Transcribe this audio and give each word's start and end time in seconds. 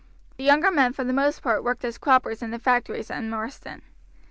The 0.37 0.43
younger 0.43 0.71
men 0.71 0.93
for 0.93 1.03
the 1.03 1.13
most 1.13 1.43
part 1.43 1.63
worked 1.63 1.85
as 1.85 1.99
croppers 1.99 2.41
in 2.41 2.49
the 2.49 2.57
factories 2.57 3.11
in 3.11 3.29
Marsden. 3.29 3.83